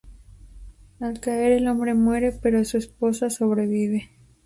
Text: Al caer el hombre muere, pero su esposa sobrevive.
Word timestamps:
Al 0.99 1.19
caer 1.19 1.51
el 1.51 1.67
hombre 1.67 1.93
muere, 1.93 2.31
pero 2.31 2.65
su 2.65 2.77
esposa 2.79 3.29
sobrevive. 3.29 4.09